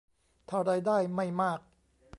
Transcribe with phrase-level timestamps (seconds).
[0.49, 1.59] ถ้ารายได้ไม่มาก